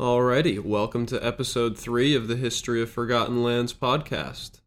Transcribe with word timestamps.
Alrighty, 0.00 0.58
welcome 0.58 1.04
to 1.04 1.22
episode 1.22 1.76
3 1.76 2.14
of 2.14 2.26
the 2.26 2.36
History 2.36 2.80
of 2.80 2.88
Forgotten 2.88 3.42
Lands 3.42 3.74
podcast. 3.74 4.62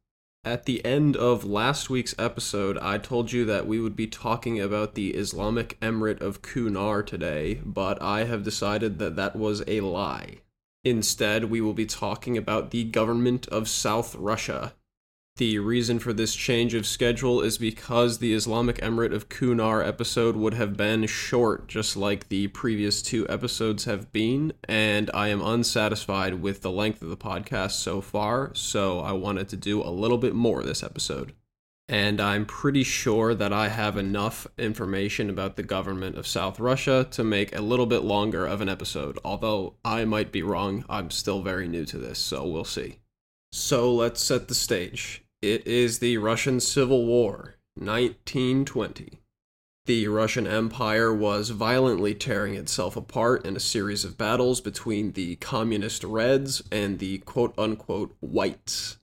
At 0.46 0.66
the 0.66 0.86
end 0.86 1.18
of 1.18 1.44
last 1.44 1.90
week's 1.90 2.14
episode, 2.20 2.78
I 2.78 3.00
told 3.00 3.32
you 3.32 3.44
that 3.46 3.66
we 3.66 3.80
would 3.80 3.96
be 3.96 4.06
talking 4.06 4.62
about 4.62 4.94
the 4.94 5.16
Islamic 5.16 5.80
Emirate 5.80 6.22
of 6.22 6.44
Kunar 6.44 7.04
today, 7.04 7.60
but 7.66 8.00
I 8.00 8.26
have 8.26 8.44
decided 8.44 9.00
that 9.00 9.16
that 9.16 9.36
was 9.36 9.64
a 9.66 9.82
lie. 9.82 10.42
Instead, 10.84 11.46
we 11.46 11.62
will 11.62 11.74
be 11.74 11.88
talking 11.88 12.38
about 12.38 12.70
the 12.70 12.84
government 12.84 13.48
of 13.48 13.68
South 13.68 14.14
Russia, 14.14 14.76
the 15.38 15.58
reason 15.58 15.98
for 15.98 16.14
this 16.14 16.36
change 16.36 16.76
of 16.76 16.86
schedule 16.86 17.42
is 17.42 17.58
because 17.58 18.20
the 18.20 18.36
Islamic 18.36 18.78
Emirate 18.78 19.16
of 19.16 19.30
Kunar 19.30 19.84
episode 19.84 20.36
would 20.36 20.54
have 20.54 20.78
been 20.78 21.08
short, 21.08 21.68
just 21.68 21.98
like 21.98 22.30
the 22.30 22.50
previous 22.50 23.02
two 23.02 23.28
episodes 23.28 23.86
have 23.86 24.12
been, 24.12 24.54
and 24.70 25.10
I 25.12 25.30
am 25.30 25.42
unsatisfied 25.42 26.36
with 26.36 26.62
the 26.62 26.70
length 26.70 27.02
of 27.02 27.10
the 27.10 27.18
podcast 27.18 27.72
so 27.72 28.00
far, 28.00 28.54
so 28.54 29.00
I 29.00 29.14
wanted 29.14 29.50
to 29.50 29.58
do 29.58 29.82
a 29.82 29.90
little 29.90 30.20
bit 30.20 30.36
more 30.36 30.62
this 30.62 30.84
episode. 30.84 31.34
And 31.90 32.22
I'm 32.22 32.46
pretty 32.46 32.84
sure 32.84 33.34
that 33.34 33.52
I 33.52 33.70
have 33.70 33.98
enough 33.98 34.46
information 34.60 35.32
about 35.32 35.56
the 35.56 35.64
government 35.64 36.16
of 36.16 36.28
South 36.28 36.60
Russia 36.60 37.08
to 37.10 37.24
make 37.24 37.56
a 37.56 37.62
little 37.62 37.88
bit 37.88 38.04
longer 38.04 38.46
of 38.46 38.62
an 38.62 38.70
episode, 38.70 39.18
although 39.26 39.78
I 39.84 40.06
might 40.06 40.32
be 40.32 40.44
wrong. 40.44 40.86
I'm 40.88 41.10
still 41.10 41.42
very 41.42 41.68
new 41.68 41.86
to 41.86 41.98
this, 41.98 42.20
so 42.20 42.46
we'll 42.48 42.64
see. 42.66 43.00
So 43.52 43.94
let's 43.94 44.24
set 44.24 44.48
the 44.48 44.56
stage. 44.56 45.23
It 45.44 45.68
is 45.68 46.00
the 46.00 46.20
Russian 46.20 46.62
Civil 46.62 47.06
War, 47.06 47.56
1920. 47.76 49.20
The 49.86 50.08
Russian 50.08 50.48
Empire 50.48 51.14
was 51.14 51.50
violently 51.50 52.16
tearing 52.16 52.54
itself 52.54 52.96
apart 52.96 53.46
in 53.46 53.58
a 53.58 53.60
series 53.60 54.06
of 54.06 54.18
battles 54.18 54.62
between 54.62 55.12
the 55.12 55.36
communist 55.36 56.06
Reds 56.06 56.64
and 56.72 56.98
the 56.98 57.18
quote 57.18 57.54
unquote 57.58 58.16
Whites. 58.22 59.00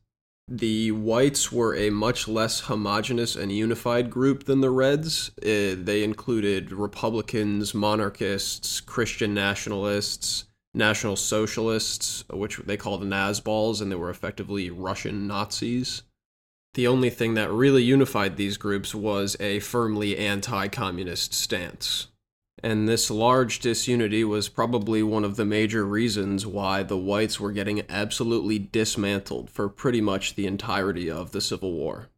The 0.49 0.93
Whites 0.93 1.53
were 1.53 1.77
a 1.77 1.91
much 1.91 2.27
less 2.27 2.61
homogenous 2.61 3.37
and 3.37 3.53
unified 3.53 4.09
group 4.09 4.45
than 4.45 4.63
the 4.63 4.71
Reds. 4.71 5.33
Uh, 5.43 5.77
they 5.77 6.03
included 6.03 6.73
Republicans, 6.73 7.75
monarchists, 7.75 8.81
Christian 8.81 9.35
nationalists, 9.35 10.47
National 10.73 11.17
Socialists, 11.17 12.25
which 12.31 12.57
they 12.65 12.79
called 12.79 13.03
the 13.03 13.07
Nazballs, 13.07 13.83
and 13.83 13.93
they 13.93 13.97
were 13.97 14.09
effectively 14.09 14.71
Russian 14.71 15.27
Nazis. 15.27 16.03
The 16.75 16.87
only 16.87 17.11
thing 17.11 17.35
that 17.35 17.51
really 17.51 17.83
unified 17.83 18.37
these 18.37 18.57
groups 18.57 18.95
was 18.95 19.37
a 19.41 19.59
firmly 19.61 20.17
anti 20.17 20.69
communist 20.69 21.35
stance. 21.35 22.07
And 22.63 22.89
this 22.89 23.11
large 23.11 23.59
disunity 23.59 24.23
was 24.23 24.49
probably 24.49 25.03
one 25.03 25.25
of 25.25 25.37
the 25.37 25.45
major 25.45 25.85
reasons 25.85 26.47
why 26.47 26.83
the 26.83 26.97
whites 26.97 27.41
were 27.41 27.53
getting 27.53 27.83
absolutely 27.89 28.59
dismantled 28.59 29.51
for 29.51 29.69
pretty 29.69 30.01
much 30.01 30.35
the 30.35 30.47
entirety 30.47 31.11
of 31.11 31.33
the 31.33 31.41
Civil 31.41 31.73
War. 31.73 32.11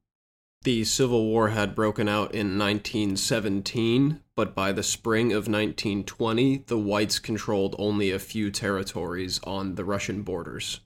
The 0.65 0.85
Civil 0.85 1.27
War 1.27 1.49
had 1.49 1.75
broken 1.75 2.09
out 2.09 2.35
in 2.35 2.59
1917, 2.59 4.21
but 4.37 4.55
by 4.55 4.73
the 4.73 4.83
spring 4.83 5.33
of 5.33 5.49
1920, 5.49 6.65
the 6.67 6.79
whites 6.79 7.19
controlled 7.19 7.75
only 7.79 8.11
a 8.11 8.19
few 8.19 8.51
territories 8.51 9.41
on 9.45 9.77
the 9.77 9.85
Russian 9.85 10.23
borders. 10.23 10.81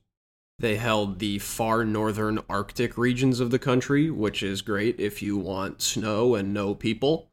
They 0.58 0.76
held 0.76 1.18
the 1.18 1.38
far 1.38 1.84
northern 1.84 2.40
Arctic 2.48 2.96
regions 2.96 3.40
of 3.40 3.50
the 3.50 3.58
country, 3.58 4.10
which 4.10 4.42
is 4.42 4.62
great 4.62 4.98
if 4.98 5.20
you 5.20 5.36
want 5.36 5.82
snow 5.82 6.34
and 6.34 6.54
no 6.54 6.74
people. 6.74 7.30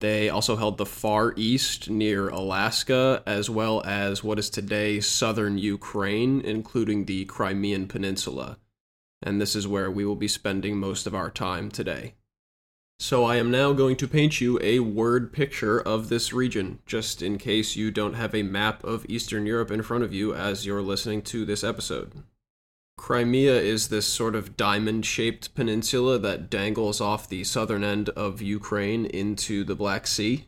They 0.00 0.30
also 0.30 0.56
held 0.56 0.78
the 0.78 0.86
far 0.86 1.34
east 1.36 1.90
near 1.90 2.28
Alaska, 2.28 3.22
as 3.26 3.50
well 3.50 3.82
as 3.84 4.24
what 4.24 4.38
is 4.38 4.50
today 4.50 5.00
southern 5.00 5.58
Ukraine, 5.58 6.40
including 6.40 7.04
the 7.04 7.26
Crimean 7.26 7.86
Peninsula. 7.86 8.58
And 9.22 9.40
this 9.40 9.54
is 9.54 9.68
where 9.68 9.90
we 9.90 10.04
will 10.04 10.16
be 10.16 10.26
spending 10.26 10.78
most 10.78 11.06
of 11.06 11.14
our 11.14 11.30
time 11.30 11.70
today. 11.70 12.14
So 12.98 13.24
I 13.24 13.36
am 13.36 13.50
now 13.50 13.72
going 13.72 13.96
to 13.96 14.08
paint 14.08 14.40
you 14.40 14.58
a 14.62 14.80
word 14.80 15.32
picture 15.32 15.78
of 15.78 16.08
this 16.08 16.32
region, 16.32 16.78
just 16.86 17.20
in 17.20 17.36
case 17.36 17.76
you 17.76 17.90
don't 17.90 18.14
have 18.14 18.34
a 18.34 18.42
map 18.42 18.82
of 18.82 19.04
Eastern 19.08 19.44
Europe 19.44 19.70
in 19.70 19.82
front 19.82 20.04
of 20.04 20.14
you 20.14 20.34
as 20.34 20.64
you're 20.64 20.82
listening 20.82 21.22
to 21.22 21.44
this 21.44 21.62
episode. 21.62 22.12
Crimea 23.02 23.56
is 23.56 23.88
this 23.88 24.06
sort 24.06 24.36
of 24.36 24.56
diamond 24.56 25.04
shaped 25.04 25.56
peninsula 25.56 26.20
that 26.20 26.48
dangles 26.48 27.00
off 27.00 27.28
the 27.28 27.42
southern 27.42 27.82
end 27.82 28.10
of 28.10 28.40
Ukraine 28.40 29.06
into 29.06 29.64
the 29.64 29.74
Black 29.74 30.06
Sea. 30.06 30.46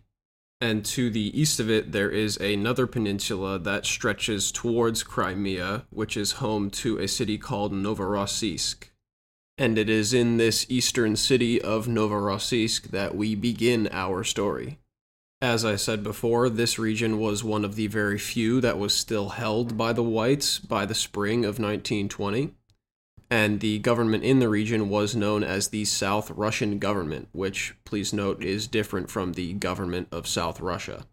And 0.61 0.85
to 0.85 1.11
the 1.11 1.37
east 1.39 1.59
of 1.59 1.69
it, 1.69 1.91
there 1.91 2.11
is 2.11 2.37
another 2.37 2.87
peninsula 2.87 3.59
that 3.59 3.87
stretches 3.87 4.53
towards 4.53 5.03
Crimea, 5.03 5.87
which 5.91 6.17
is 6.17 6.39
home 6.39 6.71
to 6.71 6.97
a 6.99 7.09
city 7.09 7.39
called 7.39 7.73
Novorossiysk. 7.73 8.85
And 9.59 9.77
it 9.77 9.91
is 9.91 10.15
in 10.15 10.37
this 10.37 10.65
eastern 10.69 11.17
city 11.17 11.61
of 11.61 11.89
Novorossiysk 11.89 12.93
that 12.93 13.17
we 13.17 13.35
begin 13.35 13.89
our 13.91 14.23
story. 14.23 14.79
As 15.45 15.63
I 15.63 15.77
said 15.77 16.03
before, 16.03 16.49
this 16.49 16.79
region 16.79 17.21
was 17.21 17.45
one 17.45 17.67
of 17.67 17.75
the 17.75 17.87
very 17.87 18.17
few 18.17 18.63
that 18.63 18.79
was 18.79 18.95
still 18.95 19.29
held 19.29 19.77
by 19.77 19.93
the 19.93 20.03
whites 20.03 20.59
by 20.59 20.87
the 20.87 20.95
spring 20.95 21.41
of 21.45 21.59
1920. 21.59 22.55
And 23.29 23.61
the 23.61 23.79
government 23.81 24.25
in 24.25 24.39
the 24.39 24.49
region 24.49 24.89
was 24.89 25.15
known 25.15 25.45
as 25.45 25.69
the 25.69 25.85
South 25.85 26.31
Russian 26.31 26.79
government, 26.79 27.29
which, 27.33 27.75
please 27.85 28.11
note, 28.11 28.43
is 28.43 28.67
different 28.67 29.11
from 29.11 29.35
the 29.35 29.53
government 29.53 30.09
of 30.11 30.27
South 30.27 30.61
Russia. 30.61 31.05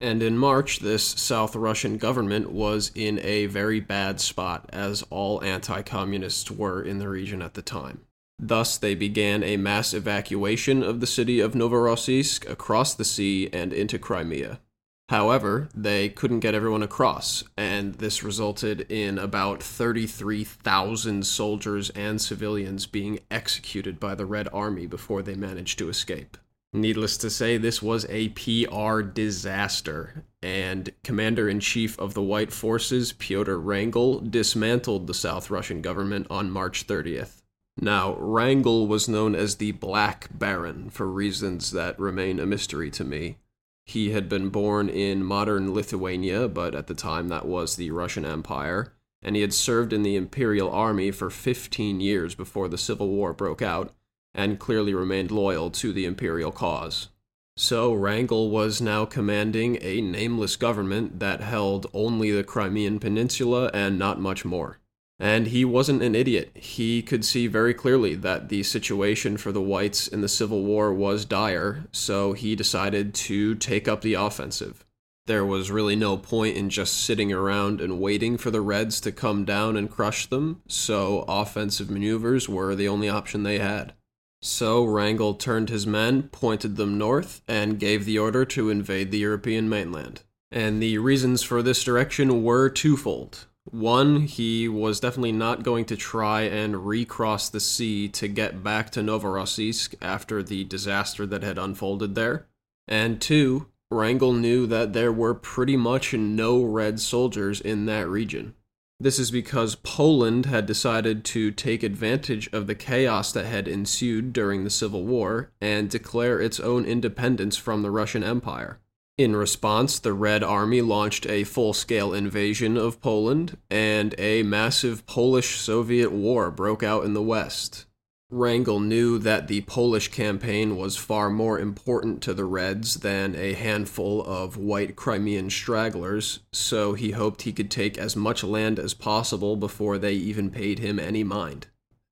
And 0.00 0.22
in 0.22 0.38
March, 0.38 0.78
this 0.78 1.04
South 1.04 1.56
Russian 1.56 1.98
government 1.98 2.52
was 2.52 2.92
in 2.94 3.18
a 3.18 3.46
very 3.46 3.80
bad 3.80 4.20
spot, 4.20 4.70
as 4.72 5.02
all 5.10 5.42
anti 5.42 5.82
communists 5.82 6.52
were 6.52 6.80
in 6.80 7.00
the 7.00 7.08
region 7.08 7.42
at 7.42 7.54
the 7.54 7.62
time. 7.62 8.02
Thus, 8.38 8.76
they 8.76 8.94
began 8.94 9.42
a 9.42 9.56
mass 9.56 9.94
evacuation 9.94 10.82
of 10.82 11.00
the 11.00 11.06
city 11.06 11.40
of 11.40 11.52
Novorossiysk 11.52 12.48
across 12.50 12.94
the 12.94 13.04
sea 13.04 13.48
and 13.52 13.72
into 13.72 13.98
Crimea. 13.98 14.60
However, 15.08 15.68
they 15.74 16.08
couldn't 16.08 16.40
get 16.40 16.54
everyone 16.54 16.82
across, 16.82 17.44
and 17.56 17.96
this 17.96 18.22
resulted 18.22 18.90
in 18.90 19.18
about 19.18 19.62
33,000 19.62 21.26
soldiers 21.26 21.90
and 21.90 22.18
civilians 22.18 22.86
being 22.86 23.20
executed 23.30 24.00
by 24.00 24.14
the 24.14 24.24
Red 24.24 24.48
Army 24.52 24.86
before 24.86 25.20
they 25.20 25.34
managed 25.34 25.78
to 25.80 25.90
escape. 25.90 26.38
Needless 26.72 27.18
to 27.18 27.28
say, 27.28 27.58
this 27.58 27.82
was 27.82 28.06
a 28.08 28.30
PR 28.30 29.02
disaster, 29.02 30.24
and 30.40 30.90
Commander 31.04 31.46
in 31.46 31.60
Chief 31.60 31.98
of 31.98 32.14
the 32.14 32.22
White 32.22 32.50
Forces, 32.50 33.12
Pyotr 33.12 33.60
Wrangel, 33.60 34.20
dismantled 34.20 35.06
the 35.06 35.12
South 35.12 35.50
Russian 35.50 35.82
government 35.82 36.26
on 36.30 36.50
March 36.50 36.86
30th. 36.86 37.41
Now, 37.80 38.16
Wrangel 38.16 38.86
was 38.86 39.08
known 39.08 39.34
as 39.34 39.56
the 39.56 39.72
Black 39.72 40.28
Baron 40.32 40.90
for 40.90 41.10
reasons 41.10 41.72
that 41.72 41.98
remain 41.98 42.38
a 42.38 42.46
mystery 42.46 42.90
to 42.92 43.04
me. 43.04 43.38
He 43.84 44.10
had 44.10 44.28
been 44.28 44.50
born 44.50 44.88
in 44.88 45.24
modern 45.24 45.72
Lithuania, 45.72 46.48
but 46.48 46.74
at 46.74 46.86
the 46.86 46.94
time 46.94 47.28
that 47.28 47.46
was 47.46 47.76
the 47.76 47.90
Russian 47.90 48.24
Empire, 48.24 48.92
and 49.22 49.34
he 49.34 49.42
had 49.42 49.54
served 49.54 49.92
in 49.92 50.02
the 50.02 50.16
Imperial 50.16 50.70
Army 50.70 51.10
for 51.10 51.30
15 51.30 52.00
years 52.00 52.34
before 52.34 52.68
the 52.68 52.78
Civil 52.78 53.08
War 53.08 53.32
broke 53.32 53.62
out, 53.62 53.92
and 54.34 54.60
clearly 54.60 54.94
remained 54.94 55.30
loyal 55.30 55.70
to 55.70 55.92
the 55.92 56.04
Imperial 56.04 56.52
cause. 56.52 57.08
So 57.56 57.92
Wrangel 57.92 58.50
was 58.50 58.80
now 58.80 59.04
commanding 59.04 59.78
a 59.82 60.00
nameless 60.00 60.56
government 60.56 61.20
that 61.20 61.40
held 61.40 61.86
only 61.92 62.30
the 62.30 62.44
Crimean 62.44 62.98
Peninsula 62.98 63.70
and 63.74 63.98
not 63.98 64.20
much 64.20 64.44
more. 64.44 64.78
And 65.22 65.46
he 65.46 65.64
wasn't 65.64 66.02
an 66.02 66.16
idiot. 66.16 66.50
He 66.56 67.00
could 67.00 67.24
see 67.24 67.46
very 67.46 67.74
clearly 67.74 68.16
that 68.16 68.48
the 68.48 68.64
situation 68.64 69.36
for 69.36 69.52
the 69.52 69.62
whites 69.62 70.08
in 70.08 70.20
the 70.20 70.28
Civil 70.28 70.64
War 70.64 70.92
was 70.92 71.24
dire, 71.24 71.84
so 71.92 72.32
he 72.32 72.56
decided 72.56 73.14
to 73.14 73.54
take 73.54 73.86
up 73.86 74.00
the 74.00 74.14
offensive. 74.14 74.84
There 75.28 75.46
was 75.46 75.70
really 75.70 75.94
no 75.94 76.16
point 76.16 76.56
in 76.56 76.70
just 76.70 77.04
sitting 77.04 77.32
around 77.32 77.80
and 77.80 78.00
waiting 78.00 78.36
for 78.36 78.50
the 78.50 78.60
Reds 78.60 79.00
to 79.02 79.12
come 79.12 79.44
down 79.44 79.76
and 79.76 79.88
crush 79.88 80.26
them, 80.26 80.60
so 80.66 81.24
offensive 81.28 81.88
maneuvers 81.88 82.48
were 82.48 82.74
the 82.74 82.88
only 82.88 83.08
option 83.08 83.44
they 83.44 83.60
had. 83.60 83.92
So 84.40 84.84
Wrangel 84.84 85.34
turned 85.34 85.68
his 85.68 85.86
men, 85.86 86.24
pointed 86.32 86.74
them 86.74 86.98
north, 86.98 87.42
and 87.46 87.78
gave 87.78 88.06
the 88.06 88.18
order 88.18 88.44
to 88.46 88.70
invade 88.70 89.12
the 89.12 89.18
European 89.18 89.68
mainland. 89.68 90.22
And 90.50 90.82
the 90.82 90.98
reasons 90.98 91.44
for 91.44 91.62
this 91.62 91.84
direction 91.84 92.42
were 92.42 92.68
twofold. 92.68 93.46
One, 93.70 94.22
he 94.22 94.68
was 94.68 95.00
definitely 95.00 95.32
not 95.32 95.62
going 95.62 95.84
to 95.86 95.96
try 95.96 96.42
and 96.42 96.86
recross 96.86 97.48
the 97.48 97.60
sea 97.60 98.08
to 98.08 98.26
get 98.26 98.62
back 98.62 98.90
to 98.90 99.00
Novorossiysk 99.00 99.94
after 100.02 100.42
the 100.42 100.64
disaster 100.64 101.26
that 101.26 101.42
had 101.42 101.58
unfolded 101.58 102.14
there. 102.14 102.48
And 102.88 103.20
two, 103.20 103.68
Wrangel 103.90 104.32
knew 104.32 104.66
that 104.66 104.92
there 104.92 105.12
were 105.12 105.34
pretty 105.34 105.76
much 105.76 106.12
no 106.12 106.62
red 106.62 106.98
soldiers 106.98 107.60
in 107.60 107.86
that 107.86 108.08
region. 108.08 108.54
This 108.98 109.18
is 109.18 109.30
because 109.30 109.74
Poland 109.74 110.46
had 110.46 110.66
decided 110.66 111.24
to 111.26 111.50
take 111.50 111.82
advantage 111.82 112.48
of 112.52 112.66
the 112.66 112.74
chaos 112.74 113.32
that 113.32 113.46
had 113.46 113.66
ensued 113.66 114.32
during 114.32 114.64
the 114.64 114.70
Civil 114.70 115.04
War 115.04 115.50
and 115.60 115.90
declare 115.90 116.40
its 116.40 116.60
own 116.60 116.84
independence 116.84 117.56
from 117.56 117.82
the 117.82 117.90
Russian 117.90 118.22
Empire. 118.22 118.78
In 119.18 119.36
response, 119.36 119.98
the 119.98 120.14
Red 120.14 120.42
Army 120.42 120.80
launched 120.80 121.26
a 121.26 121.44
full 121.44 121.74
scale 121.74 122.14
invasion 122.14 122.76
of 122.78 123.00
Poland, 123.00 123.58
and 123.70 124.14
a 124.18 124.42
massive 124.42 125.06
Polish 125.06 125.56
Soviet 125.56 126.10
war 126.10 126.50
broke 126.50 126.82
out 126.82 127.04
in 127.04 127.12
the 127.12 127.22
West. 127.22 127.84
Wrangel 128.30 128.80
knew 128.80 129.18
that 129.18 129.46
the 129.46 129.60
Polish 129.60 130.08
campaign 130.08 130.78
was 130.78 130.96
far 130.96 131.28
more 131.28 131.58
important 131.58 132.22
to 132.22 132.32
the 132.32 132.46
Reds 132.46 133.00
than 133.00 133.36
a 133.36 133.52
handful 133.52 134.22
of 134.22 134.56
white 134.56 134.96
Crimean 134.96 135.50
stragglers, 135.50 136.40
so 136.50 136.94
he 136.94 137.10
hoped 137.10 137.42
he 137.42 137.52
could 137.52 137.70
take 137.70 137.98
as 137.98 138.16
much 138.16 138.42
land 138.42 138.78
as 138.78 138.94
possible 138.94 139.56
before 139.56 139.98
they 139.98 140.14
even 140.14 140.50
paid 140.50 140.78
him 140.78 140.98
any 140.98 141.22
mind. 141.22 141.66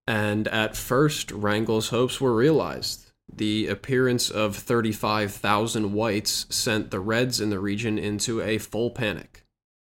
And 0.07 0.47
at 0.49 0.77
first, 0.77 1.33
Wrangel's 1.33 1.89
hopes 1.89 2.21
were 2.21 2.35
realized. 2.35 3.10
The 3.33 3.69
appearance 3.69 4.31
of 4.31 4.57
35,000 4.57 5.93
whites 5.93 6.47
sent 6.51 6.91
the 6.91 7.01
Reds 7.01 7.41
in 7.41 7.51
the 7.51 7.59
region 7.59 7.99
into 7.99 8.41
a 8.41 8.59
full 8.59 8.91
panic. 8.91 9.45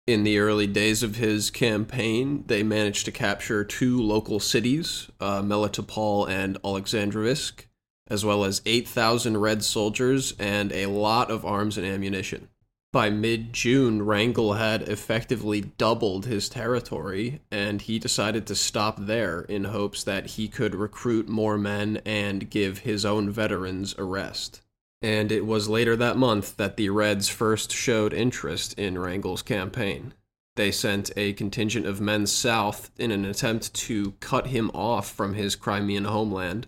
In 0.08 0.24
the 0.24 0.40
early 0.40 0.68
days 0.68 1.04
of 1.04 1.16
his 1.16 1.50
campaign, 1.50 2.44
they 2.48 2.64
managed 2.64 3.06
to 3.06 3.12
capture 3.12 3.64
two 3.64 4.02
local 4.02 4.40
cities, 4.40 5.10
uh, 5.20 5.42
Melitopol 5.42 6.28
and 6.30 6.58
Alexandrovsk, 6.64 7.66
as 8.08 8.26
well 8.26 8.44
as 8.44 8.62
8,000 8.66 9.38
Red 9.38 9.64
soldiers 9.64 10.34
and 10.38 10.72
a 10.74 10.88
lot 10.88 11.32
of 11.32 11.46
arms 11.46 11.78
and 11.78 11.86
ammunition. 11.86 12.50
By 12.94 13.10
mid 13.10 13.54
June, 13.54 14.02
Wrangel 14.02 14.54
had 14.54 14.82
effectively 14.90 15.62
doubled 15.62 16.26
his 16.26 16.50
territory, 16.50 17.42
and 17.50 17.82
he 17.82 18.00
decided 18.00 18.46
to 18.48 18.56
stop 18.56 18.98
there 19.00 19.42
in 19.42 19.66
hopes 19.66 20.04
that 20.04 20.32
he 20.32 20.48
could 20.48 20.76
recruit 20.76 21.30
more 21.30 21.58
men 21.58 22.02
and 22.06 22.50
give 22.50 22.80
his 22.80 23.06
own 23.06 23.30
veterans 23.30 23.96
a 23.98 24.04
rest 24.04 24.62
and 25.02 25.32
it 25.32 25.46
was 25.46 25.68
later 25.68 25.96
that 25.96 26.18
month 26.18 26.58
that 26.58 26.78
the 26.78 26.90
Reds 26.90 27.28
first 27.28 27.72
showed 27.72 28.14
interest 28.14 28.74
in 28.78 28.98
Wrangel's 28.98 29.42
campaign. 29.42 30.14
They 30.56 30.72
sent 30.72 31.12
a 31.18 31.34
contingent 31.34 31.86
of 31.86 32.02
men 32.02 32.28
south 32.28 32.92
in 32.98 33.12
an 33.12 33.26
attempt 33.26 33.74
to 33.74 34.12
cut 34.20 34.48
him 34.48 34.70
off 34.74 35.10
from 35.10 35.34
his 35.34 35.56
Crimean 35.56 36.06
homeland, 36.06 36.68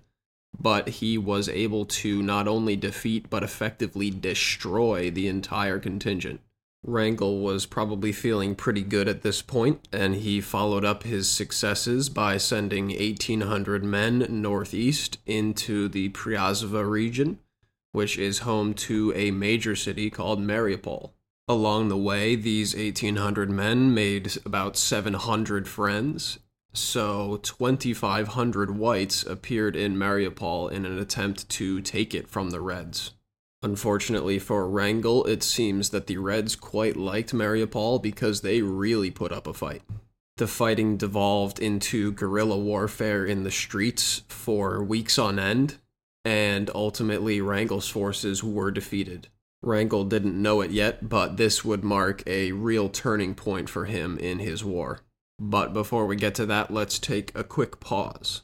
but 0.63 0.88
he 0.89 1.18
was 1.18 1.48
able 1.50 1.86
to 1.86 2.24
not 2.24 2.48
only 2.48 2.75
defeat 2.75 3.30
but 3.30 3.44
effectively 3.44 4.10
destroy 4.10 5.12
the 5.12 5.27
entire 5.27 5.77
contingent. 5.77 6.42
Wrangel 6.86 7.39
was 7.42 7.68
probably 7.68 8.12
feeling 8.12 8.56
pretty 8.56 8.81
good 8.81 9.07
at 9.07 9.21
this 9.21 9.42
point, 9.42 9.88
and 9.94 10.15
he 10.15 10.42
followed 10.42 10.83
up 10.83 11.04
his 11.04 11.30
successes 11.30 12.10
by 12.10 12.38
sending 12.38 12.88
1,800 12.88 13.83
men 13.83 14.25
northeast 14.30 15.19
into 15.27 15.88
the 15.88 16.10
Pryazovo 16.10 16.81
region 16.81 17.38
which 17.94 18.18
is 18.18 18.39
home 18.39 18.74
to 18.74 19.13
a 19.16 19.31
major 19.31 19.75
city 19.75 20.09
called 20.09 20.42
Mariupol. 20.42 21.12
Along 21.48 21.88
the 21.88 21.98
way, 21.98 22.36
these 22.36 22.75
1,800 22.75 23.50
men 23.50 23.94
made 23.94 24.36
about 24.45 24.75
700 24.75 25.68
friends, 25.68 26.39
so 26.74 27.38
2,500 27.44 28.78
whites 28.78 29.24
appeared 29.24 29.75
in 29.75 29.96
Mariupol 29.96 30.72
in 30.72 30.86
an 30.86 30.98
attempt 30.98 31.48
to 31.50 31.81
take 31.81 32.14
it 32.16 32.28
from 32.28 32.50
the 32.50 32.62
Reds. 32.62 33.12
Unfortunately 33.62 34.40
for 34.40 34.68
Wrangel, 34.68 35.24
it 35.25 35.42
seems 35.42 35.92
that 35.92 36.08
the 36.08 36.18
Reds 36.18 36.56
quite 36.56 36.98
liked 36.98 37.34
Mariupol 37.34 38.02
because 38.02 38.42
they 38.42 38.62
really 38.62 39.10
put 39.10 39.31
up 39.31 39.48
a 39.48 39.54
fight. 39.54 39.84
The 40.38 40.48
fighting 40.48 40.98
devolved 40.98 41.60
into 41.60 42.12
guerrilla 42.12 42.58
warfare 42.58 43.26
in 43.26 43.44
the 43.44 43.52
streets 43.52 44.24
for 44.28 44.84
weeks 44.84 45.19
on 45.19 45.38
end, 45.38 45.78
and 46.26 46.72
ultimately 46.74 47.40
Wrangel's 47.40 47.88
forces 47.88 48.44
were 48.44 48.72
defeated. 48.72 49.28
Wrangel 49.62 50.04
didn't 50.04 50.42
know 50.42 50.62
it 50.62 50.72
yet, 50.72 51.08
but 51.08 51.38
this 51.38 51.64
would 51.64 51.84
mark 51.84 52.24
a 52.28 52.52
real 52.52 52.90
turning 52.90 53.36
point 53.36 53.69
for 53.69 53.86
him 53.86 54.18
in 54.18 54.40
his 54.40 54.64
war. 54.64 55.00
But 55.45 55.74
before 55.74 56.06
we 56.06 56.16
get 56.16 56.36
to 56.36 56.45
that, 56.45 56.72
let's 56.72 57.00
take 57.00 57.31
a 57.36 57.44
quick 57.44 57.80
pause. 57.80 58.44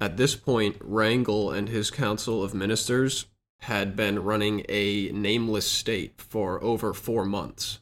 At 0.00 0.16
this 0.16 0.36
point, 0.36 0.76
Wrangel 0.80 1.50
and 1.50 1.68
his 1.68 1.90
council 1.90 2.44
of 2.44 2.54
ministers 2.54 3.26
had 3.62 3.96
been 3.96 4.22
running 4.22 4.64
a 4.68 5.10
nameless 5.10 5.66
state 5.66 6.20
for 6.20 6.62
over 6.62 6.94
four 6.94 7.24
months 7.24 7.80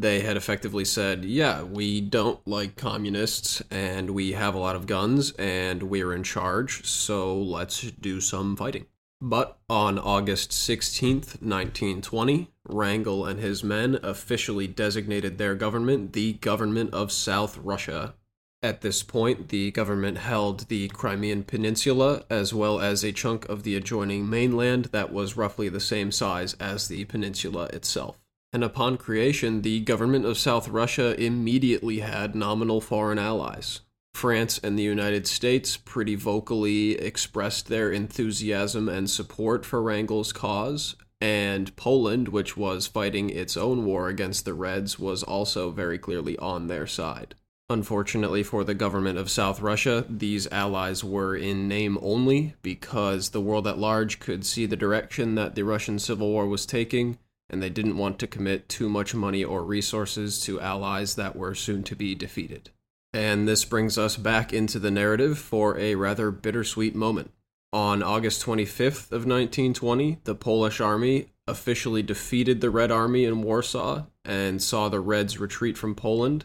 they 0.00 0.20
had 0.20 0.36
effectively 0.36 0.84
said, 0.84 1.24
yeah, 1.24 1.62
we 1.62 2.00
don't 2.00 2.46
like 2.46 2.76
communists 2.76 3.62
and 3.70 4.10
we 4.10 4.32
have 4.32 4.54
a 4.54 4.58
lot 4.58 4.76
of 4.76 4.86
guns 4.86 5.32
and 5.32 5.84
we're 5.84 6.12
in 6.12 6.22
charge, 6.22 6.84
so 6.84 7.36
let's 7.36 7.80
do 7.92 8.20
some 8.20 8.56
fighting. 8.56 8.86
But 9.20 9.58
on 9.70 9.98
August 9.98 10.52
16, 10.52 11.16
1920, 11.40 12.50
Wrangel 12.68 13.24
and 13.24 13.40
his 13.40 13.64
men 13.64 13.98
officially 14.02 14.66
designated 14.66 15.38
their 15.38 15.54
government 15.54 16.12
the 16.12 16.34
Government 16.34 16.92
of 16.92 17.10
South 17.10 17.56
Russia. 17.58 18.14
At 18.62 18.82
this 18.82 19.02
point, 19.02 19.48
the 19.48 19.70
government 19.70 20.18
held 20.18 20.68
the 20.68 20.88
Crimean 20.88 21.44
Peninsula 21.44 22.24
as 22.28 22.52
well 22.52 22.80
as 22.80 23.04
a 23.04 23.12
chunk 23.12 23.48
of 23.48 23.62
the 23.62 23.76
adjoining 23.76 24.28
mainland 24.28 24.86
that 24.86 25.12
was 25.12 25.36
roughly 25.36 25.68
the 25.68 25.80
same 25.80 26.12
size 26.12 26.54
as 26.54 26.88
the 26.88 27.04
peninsula 27.04 27.66
itself 27.72 28.18
and 28.56 28.64
upon 28.64 28.96
creation, 28.96 29.60
the 29.60 29.80
government 29.80 30.24
of 30.24 30.38
South 30.38 30.68
Russia 30.68 31.14
immediately 31.22 31.98
had 31.98 32.34
nominal 32.34 32.80
foreign 32.80 33.18
allies. 33.18 33.82
France 34.16 34.58
and 34.62 34.78
the 34.78 34.82
United 34.82 35.26
States 35.26 35.76
pretty 35.76 36.14
vocally 36.14 36.92
expressed 36.92 37.68
their 37.68 37.92
enthusiasm 37.92 38.88
and 38.88 39.10
support 39.10 39.66
for 39.66 39.82
Wrangel's 39.82 40.32
cause, 40.32 40.96
and 41.20 41.76
Poland, 41.76 42.28
which 42.28 42.56
was 42.56 42.86
fighting 42.86 43.28
its 43.28 43.56
own 43.56 43.84
war 43.84 44.08
against 44.08 44.46
the 44.46 44.54
Reds, 44.54 44.98
was 44.98 45.22
also 45.22 45.70
very 45.70 45.98
clearly 45.98 46.38
on 46.38 46.66
their 46.66 46.86
side. 46.86 47.34
Unfortunately 47.68 48.42
for 48.42 48.64
the 48.64 48.74
government 48.74 49.18
of 49.18 49.30
South 49.30 49.60
Russia, 49.60 50.06
these 50.08 50.46
allies 50.48 51.04
were 51.04 51.36
in 51.36 51.68
name 51.68 51.98
only 52.00 52.54
because 52.62 53.30
the 53.30 53.40
world 53.40 53.66
at 53.66 53.78
large 53.78 54.18
could 54.18 54.46
see 54.46 54.64
the 54.64 54.76
direction 54.76 55.34
that 55.34 55.54
the 55.54 55.64
Russian 55.64 55.98
Civil 55.98 56.30
War 56.30 56.46
was 56.46 56.64
taking 56.64 57.18
and 57.50 57.62
they 57.62 57.70
didn't 57.70 57.96
want 57.96 58.18
to 58.18 58.26
commit 58.26 58.68
too 58.68 58.88
much 58.88 59.14
money 59.14 59.44
or 59.44 59.62
resources 59.62 60.40
to 60.40 60.60
allies 60.60 61.14
that 61.14 61.36
were 61.36 61.54
soon 61.54 61.82
to 61.84 61.94
be 61.94 62.14
defeated. 62.14 62.70
And 63.16 63.48
this 63.48 63.64
brings 63.64 63.96
us 63.96 64.18
back 64.18 64.52
into 64.52 64.78
the 64.78 64.90
narrative 64.90 65.38
for 65.38 65.78
a 65.78 65.94
rather 65.94 66.30
bittersweet 66.30 66.94
moment. 66.94 67.30
On 67.72 68.02
August 68.02 68.44
25th 68.44 69.10
of 69.10 69.24
1920, 69.24 70.18
the 70.24 70.34
Polish 70.34 70.82
army 70.82 71.28
officially 71.46 72.02
defeated 72.02 72.60
the 72.60 72.68
Red 72.68 72.90
Army 72.90 73.24
in 73.24 73.40
Warsaw 73.40 74.04
and 74.22 74.62
saw 74.62 74.90
the 74.90 75.00
Reds 75.00 75.40
retreat 75.40 75.78
from 75.78 75.94
Poland, 75.94 76.44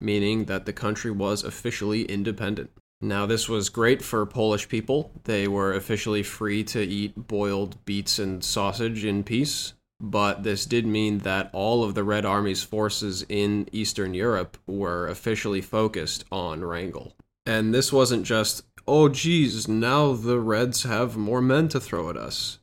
meaning 0.00 0.44
that 0.44 0.64
the 0.64 0.72
country 0.72 1.10
was 1.10 1.42
officially 1.42 2.04
independent. 2.04 2.70
Now, 3.00 3.26
this 3.26 3.48
was 3.48 3.68
great 3.68 4.00
for 4.00 4.24
Polish 4.24 4.68
people. 4.68 5.10
They 5.24 5.48
were 5.48 5.72
officially 5.72 6.22
free 6.22 6.62
to 6.64 6.80
eat 6.80 7.16
boiled 7.16 7.84
beets 7.84 8.20
and 8.20 8.44
sausage 8.44 9.04
in 9.04 9.24
peace, 9.24 9.72
but 10.02 10.42
this 10.42 10.66
did 10.66 10.84
mean 10.84 11.18
that 11.18 11.48
all 11.52 11.84
of 11.84 11.94
the 11.94 12.02
Red 12.02 12.26
Army's 12.26 12.64
forces 12.64 13.24
in 13.28 13.68
Eastern 13.70 14.14
Europe 14.14 14.58
were 14.66 15.06
officially 15.06 15.60
focused 15.60 16.24
on 16.32 16.64
Wrangel. 16.64 17.14
And 17.46 17.72
this 17.72 17.92
wasn't 17.92 18.26
just, 18.26 18.64
oh 18.86 19.08
geez, 19.08 19.68
now 19.68 20.12
the 20.12 20.40
Reds 20.40 20.82
have 20.82 21.16
more 21.16 21.40
men 21.40 21.68
to 21.68 21.80
throw 21.80 22.10
at 22.10 22.16
us. 22.16 22.58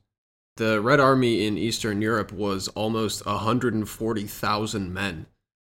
The 0.57 0.81
Red 0.81 0.99
Army 0.99 1.47
in 1.47 1.57
Eastern 1.57 2.01
Europe 2.01 2.33
was 2.33 2.67
almost 2.69 3.25
140,000 3.25 4.93
men, 4.93 5.25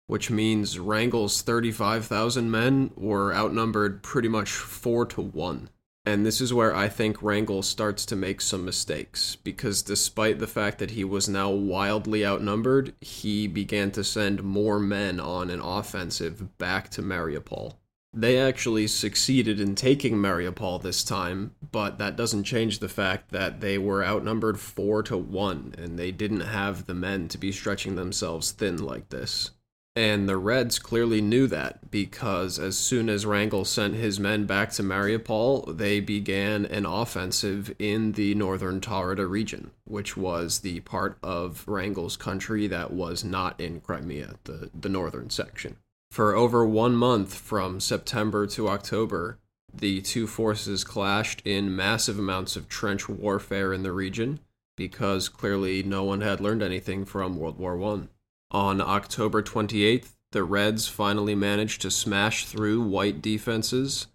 which 0.08 0.28
means 0.28 0.80
Wrangel's 0.80 1.40
35,000 1.40 2.50
men 2.50 2.90
were 2.96 3.32
outnumbered 3.32 4.02
pretty 4.02 4.28
much 4.28 4.50
4 4.50 5.06
to 5.06 5.22
1. 5.22 5.70
And 6.10 6.26
this 6.26 6.40
is 6.40 6.52
where 6.52 6.74
I 6.74 6.88
think 6.88 7.22
Wrangel 7.22 7.62
starts 7.62 8.04
to 8.06 8.16
make 8.16 8.40
some 8.40 8.64
mistakes, 8.64 9.36
because 9.36 9.80
despite 9.80 10.40
the 10.40 10.48
fact 10.48 10.80
that 10.80 10.90
he 10.90 11.04
was 11.04 11.28
now 11.28 11.50
wildly 11.50 12.26
outnumbered, 12.26 12.94
he 13.00 13.46
began 13.46 13.92
to 13.92 14.02
send 14.02 14.42
more 14.42 14.80
men 14.80 15.20
on 15.20 15.50
an 15.50 15.60
offensive 15.60 16.58
back 16.58 16.90
to 16.90 17.00
Mariupol. 17.02 17.74
They 18.12 18.38
actually 18.38 18.88
succeeded 18.88 19.60
in 19.60 19.76
taking 19.76 20.16
Mariupol 20.16 20.82
this 20.82 21.04
time, 21.04 21.54
but 21.70 21.98
that 21.98 22.16
doesn't 22.16 22.42
change 22.42 22.80
the 22.80 22.88
fact 22.88 23.30
that 23.30 23.60
they 23.60 23.78
were 23.78 24.04
outnumbered 24.04 24.58
4 24.58 25.04
to 25.04 25.16
1, 25.16 25.76
and 25.78 25.96
they 25.96 26.10
didn't 26.10 26.40
have 26.40 26.86
the 26.86 26.94
men 26.94 27.28
to 27.28 27.38
be 27.38 27.52
stretching 27.52 27.94
themselves 27.94 28.50
thin 28.50 28.82
like 28.82 29.10
this. 29.10 29.52
And 29.97 30.28
the 30.28 30.37
Reds 30.37 30.78
clearly 30.78 31.20
knew 31.20 31.49
that 31.49 31.90
because 31.90 32.59
as 32.61 32.78
soon 32.78 33.09
as 33.09 33.26
Wrangel 33.26 33.64
sent 33.64 33.94
his 33.94 34.20
men 34.20 34.47
back 34.47 34.70
to 34.73 34.85
Mariupol, 34.85 35.76
they 35.76 35.99
began 35.99 36.64
an 36.64 36.87
offensive 36.87 37.75
in 37.78 38.12
the 38.12 38.35
northern 38.37 38.80
Taurida 38.80 39.28
region, 39.28 39.73
which 39.85 40.16
was 40.16 40.61
the 40.61 40.80
part 40.80 41.18
of 41.25 41.66
Wrangel's 41.66 42.16
country 42.16 42.68
that 42.68 42.92
was 42.92 43.25
not 43.25 43.61
in 43.61 43.80
Crimea, 43.80 44.37
the, 44.44 44.70
the 44.78 44.88
northern 44.88 45.28
section. 45.28 45.76
For 46.12 46.37
over 46.37 46.64
one 46.64 46.94
month, 46.94 47.35
from 47.35 47.80
September 47.80 48.47
to 48.49 48.68
October, 48.68 49.38
the 49.73 50.00
two 50.02 50.26
forces 50.26 50.85
clashed 50.85 51.42
in 51.44 51.75
massive 51.75 52.18
amounts 52.18 52.54
of 52.56 52.68
trench 52.68 53.09
warfare 53.09 53.73
in 53.73 53.82
the 53.82 53.92
region 53.92 54.40
because 54.76 55.28
clearly 55.28 55.82
no 55.82 56.04
one 56.04 56.20
had 56.20 56.40
learned 56.40 56.62
anything 56.62 57.04
from 57.04 57.37
World 57.37 57.59
War 57.59 57.80
I. 57.82 58.09
On 58.52 58.80
October 58.80 59.42
28th, 59.42 60.16
the 60.33 60.42
Reds 60.42 60.88
finally 60.88 61.37
managed 61.37 61.83
to 61.83 61.90
smash 61.90 62.47
through 62.47 62.83
white 62.83 63.23
defenses, 63.23 64.09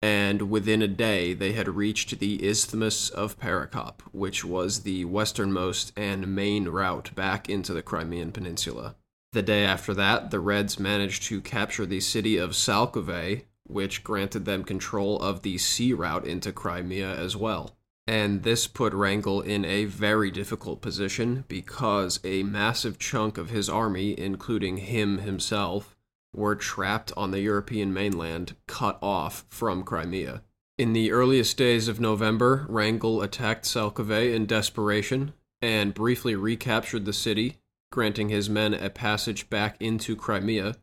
and 0.00 0.50
within 0.50 0.80
a 0.80 0.88
day 0.88 1.34
they 1.34 1.52
had 1.52 1.68
reached 1.68 2.18
the 2.18 2.42
Isthmus 2.46 3.10
of 3.10 3.38
Perekop, 3.38 4.00
which 4.12 4.42
was 4.42 4.82
the 4.82 5.04
westernmost 5.04 5.92
and 5.96 6.34
main 6.34 6.68
route 6.68 7.14
back 7.14 7.50
into 7.50 7.74
the 7.74 7.82
Crimean 7.82 8.32
Peninsula. 8.32 8.96
The 9.32 9.42
day 9.42 9.64
after 9.64 9.92
that, 9.94 10.30
the 10.30 10.40
Reds 10.40 10.78
managed 10.78 11.24
to 11.24 11.42
capture 11.42 11.84
the 11.84 12.00
city 12.00 12.38
of 12.38 12.52
Salkove, 12.52 13.44
which 13.64 14.02
granted 14.02 14.46
them 14.46 14.64
control 14.64 15.18
of 15.20 15.42
the 15.42 15.58
sea 15.58 15.92
route 15.92 16.26
into 16.26 16.52
Crimea 16.52 17.14
as 17.16 17.36
well. 17.36 17.76
And 18.06 18.42
this 18.42 18.66
put 18.66 18.92
Wrangel 18.92 19.40
in 19.40 19.64
a 19.64 19.86
very 19.86 20.30
difficult 20.30 20.82
position 20.82 21.44
because 21.48 22.20
a 22.22 22.42
massive 22.42 22.98
chunk 22.98 23.38
of 23.38 23.50
his 23.50 23.68
army, 23.68 24.18
including 24.18 24.78
him 24.78 25.18
himself, 25.18 25.96
were 26.34 26.54
trapped 26.54 27.12
on 27.16 27.30
the 27.30 27.40
European 27.40 27.92
mainland, 27.94 28.56
cut 28.66 28.98
off 29.00 29.46
from 29.48 29.84
Crimea. 29.84 30.42
In 30.76 30.92
the 30.92 31.12
earliest 31.12 31.56
days 31.56 31.86
of 31.88 32.00
November, 32.00 32.66
Wrangel 32.68 33.22
attacked 33.22 33.64
Salkove 33.64 34.34
in 34.34 34.44
desperation 34.44 35.32
and 35.62 35.94
briefly 35.94 36.34
recaptured 36.34 37.04
the 37.04 37.12
city, 37.12 37.58
granting 37.90 38.28
his 38.28 38.50
men 38.50 38.74
a 38.74 38.90
passage 38.90 39.48
back 39.48 39.76
into 39.80 40.16
Crimea. 40.16 40.74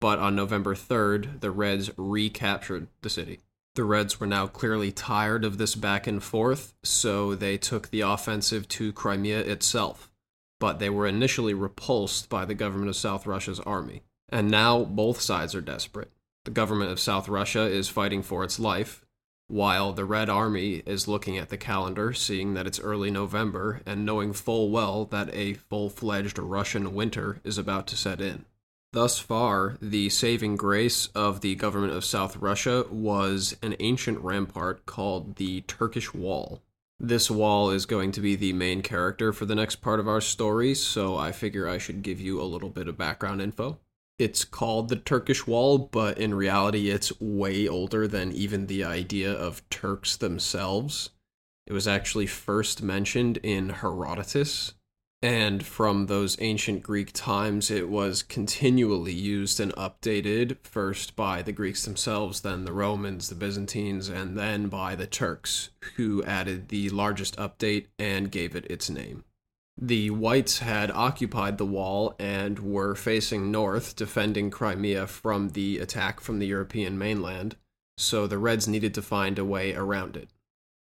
But 0.00 0.18
on 0.18 0.36
November 0.36 0.74
3rd, 0.74 1.40
the 1.40 1.50
Reds 1.50 1.90
recaptured 1.96 2.88
the 3.00 3.08
city. 3.08 3.40
The 3.76 3.84
Reds 3.84 4.18
were 4.18 4.26
now 4.26 4.46
clearly 4.46 4.90
tired 4.90 5.44
of 5.44 5.58
this 5.58 5.74
back 5.74 6.06
and 6.06 6.22
forth, 6.22 6.72
so 6.82 7.34
they 7.34 7.58
took 7.58 7.90
the 7.90 8.00
offensive 8.00 8.66
to 8.68 8.90
Crimea 8.90 9.40
itself. 9.40 10.10
But 10.58 10.78
they 10.78 10.88
were 10.88 11.06
initially 11.06 11.52
repulsed 11.52 12.30
by 12.30 12.46
the 12.46 12.54
government 12.54 12.88
of 12.88 12.96
South 12.96 13.26
Russia's 13.26 13.60
army. 13.60 14.02
And 14.30 14.50
now 14.50 14.82
both 14.82 15.20
sides 15.20 15.54
are 15.54 15.60
desperate. 15.60 16.10
The 16.46 16.52
government 16.52 16.90
of 16.90 16.98
South 16.98 17.28
Russia 17.28 17.64
is 17.64 17.90
fighting 17.90 18.22
for 18.22 18.42
its 18.44 18.58
life, 18.58 19.04
while 19.46 19.92
the 19.92 20.06
Red 20.06 20.30
Army 20.30 20.82
is 20.86 21.06
looking 21.06 21.36
at 21.36 21.50
the 21.50 21.58
calendar, 21.58 22.14
seeing 22.14 22.54
that 22.54 22.66
it's 22.66 22.80
early 22.80 23.10
November, 23.10 23.82
and 23.84 24.06
knowing 24.06 24.32
full 24.32 24.70
well 24.70 25.04
that 25.04 25.28
a 25.34 25.52
full 25.52 25.90
fledged 25.90 26.38
Russian 26.38 26.94
winter 26.94 27.40
is 27.44 27.58
about 27.58 27.86
to 27.88 27.96
set 27.96 28.22
in. 28.22 28.46
Thus 28.96 29.18
far, 29.18 29.76
the 29.82 30.08
saving 30.08 30.56
grace 30.56 31.08
of 31.08 31.42
the 31.42 31.54
government 31.54 31.92
of 31.92 32.02
South 32.02 32.38
Russia 32.38 32.86
was 32.90 33.54
an 33.60 33.76
ancient 33.78 34.18
rampart 34.20 34.86
called 34.86 35.36
the 35.36 35.60
Turkish 35.60 36.14
Wall. 36.14 36.62
This 36.98 37.30
wall 37.30 37.68
is 37.70 37.84
going 37.84 38.10
to 38.12 38.22
be 38.22 38.36
the 38.36 38.54
main 38.54 38.80
character 38.80 39.34
for 39.34 39.44
the 39.44 39.54
next 39.54 39.82
part 39.82 40.00
of 40.00 40.08
our 40.08 40.22
story, 40.22 40.74
so 40.74 41.14
I 41.14 41.30
figure 41.30 41.68
I 41.68 41.76
should 41.76 42.00
give 42.00 42.22
you 42.22 42.40
a 42.40 42.48
little 42.48 42.70
bit 42.70 42.88
of 42.88 42.96
background 42.96 43.42
info. 43.42 43.78
It's 44.18 44.46
called 44.46 44.88
the 44.88 44.96
Turkish 44.96 45.46
Wall, 45.46 45.76
but 45.76 46.16
in 46.16 46.32
reality, 46.32 46.88
it's 46.88 47.20
way 47.20 47.68
older 47.68 48.08
than 48.08 48.32
even 48.32 48.66
the 48.66 48.82
idea 48.82 49.30
of 49.30 49.68
Turks 49.68 50.16
themselves. 50.16 51.10
It 51.66 51.74
was 51.74 51.86
actually 51.86 52.28
first 52.28 52.82
mentioned 52.82 53.40
in 53.42 53.68
Herodotus, 53.68 54.72
and 55.26 55.66
from 55.66 56.06
those 56.06 56.36
ancient 56.40 56.84
Greek 56.84 57.12
times, 57.12 57.68
it 57.68 57.88
was 57.88 58.22
continually 58.22 59.12
used 59.12 59.58
and 59.58 59.74
updated, 59.74 60.56
first 60.62 61.16
by 61.16 61.42
the 61.42 61.50
Greeks 61.50 61.84
themselves, 61.84 62.42
then 62.42 62.64
the 62.64 62.72
Romans, 62.72 63.28
the 63.28 63.34
Byzantines, 63.34 64.08
and 64.08 64.38
then 64.38 64.68
by 64.68 64.94
the 64.94 65.08
Turks, 65.08 65.70
who 65.96 66.22
added 66.22 66.68
the 66.68 66.90
largest 66.90 67.36
update 67.38 67.86
and 67.98 68.30
gave 68.30 68.54
it 68.54 68.70
its 68.70 68.88
name. 68.88 69.24
The 69.76 70.10
Whites 70.10 70.60
had 70.60 70.92
occupied 70.92 71.58
the 71.58 71.66
wall 71.66 72.14
and 72.20 72.60
were 72.60 72.94
facing 72.94 73.50
north, 73.50 73.96
defending 73.96 74.48
Crimea 74.48 75.08
from 75.08 75.48
the 75.48 75.80
attack 75.80 76.20
from 76.20 76.38
the 76.38 76.46
European 76.46 76.96
mainland, 76.96 77.56
so 77.98 78.28
the 78.28 78.38
Reds 78.38 78.68
needed 78.68 78.94
to 78.94 79.02
find 79.02 79.40
a 79.40 79.44
way 79.44 79.74
around 79.74 80.16
it. 80.16 80.28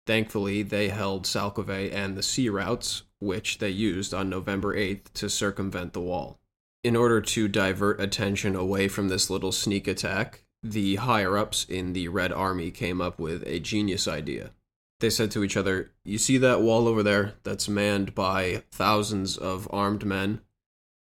Thankfully, 0.06 0.62
they 0.62 0.88
held 0.90 1.24
Salkove 1.24 1.92
and 1.92 2.16
the 2.16 2.22
sea 2.22 2.48
routes, 2.48 3.02
which 3.20 3.58
they 3.58 3.70
used 3.70 4.12
on 4.12 4.28
November 4.28 4.74
8th 4.74 5.12
to 5.14 5.30
circumvent 5.30 5.92
the 5.92 6.00
wall. 6.00 6.38
In 6.82 6.96
order 6.96 7.20
to 7.20 7.48
divert 7.48 8.00
attention 8.00 8.56
away 8.56 8.88
from 8.88 9.08
this 9.08 9.30
little 9.30 9.52
sneak 9.52 9.86
attack, 9.86 10.44
the 10.62 10.96
higher 10.96 11.36
ups 11.36 11.64
in 11.68 11.92
the 11.92 12.08
Red 12.08 12.32
Army 12.32 12.70
came 12.70 13.00
up 13.00 13.18
with 13.18 13.46
a 13.46 13.60
genius 13.60 14.08
idea. 14.08 14.50
They 15.00 15.10
said 15.10 15.30
to 15.32 15.44
each 15.44 15.56
other, 15.56 15.92
You 16.04 16.18
see 16.18 16.38
that 16.38 16.60
wall 16.60 16.88
over 16.88 17.02
there 17.02 17.34
that's 17.42 17.68
manned 17.68 18.14
by 18.14 18.64
thousands 18.70 19.36
of 19.36 19.68
armed 19.70 20.04
men? 20.04 20.40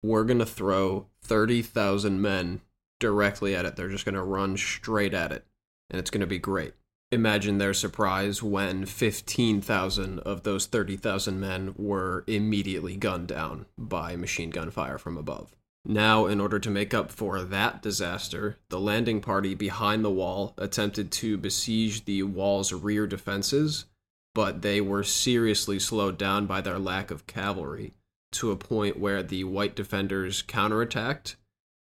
We're 0.04 0.24
going 0.24 0.40
to 0.40 0.46
throw 0.46 1.08
30,000 1.24 2.22
men 2.22 2.62
directly 3.00 3.56
at 3.56 3.66
it. 3.66 3.76
They're 3.76 3.90
just 3.90 4.06
going 4.06 4.16
to 4.16 4.24
run 4.24 4.58
straight 4.58 5.14
at 5.14 5.32
it, 5.32 5.46
and 5.90 6.00
it's 6.00 6.12
going 6.12 6.22
to 6.22 6.28
be 6.28 6.40
great. 6.40 6.74
Imagine 7.14 7.58
their 7.58 7.74
surprise 7.74 8.42
when 8.42 8.86
15,000 8.86 10.20
of 10.20 10.44
those 10.44 10.66
30,000 10.66 11.40
men 11.40 11.74
were 11.78 12.24
immediately 12.26 12.96
gunned 12.96 13.28
down 13.28 13.66
by 13.78 14.16
machine 14.16 14.50
gun 14.50 14.72
fire 14.72 14.98
from 14.98 15.18
above. 15.18 15.54
Now, 15.84 16.26
in 16.28 16.40
order 16.40 16.60
to 16.60 16.70
make 16.70 16.94
up 16.94 17.12
for 17.12 17.42
that 17.42 17.82
disaster, 17.82 18.58
the 18.70 18.80
landing 18.80 19.20
party 19.20 19.56
behind 19.56 20.06
the 20.06 20.12
wall 20.12 20.54
attempted 20.58 21.12
to 21.14 21.38
besiege 21.38 22.06
the 22.06 22.24
wall's 22.24 22.72
rear 22.72 23.08
defenses, 23.08 23.86
but 24.34 24.62
they 24.62 24.80
were 24.80 25.04
seriously 25.04 25.80
slowed 25.80 26.18
down 26.18 26.46
by 26.46 26.62
their 26.62 26.80
lack 26.80 27.12
of 27.12 27.28
cavalry 27.28 27.94
to 28.32 28.52
a 28.52 28.56
point 28.56 29.00
where 29.00 29.22
the 29.22 29.44
white 29.44 29.76
defenders 29.76 30.42
counterattacked 30.44 31.36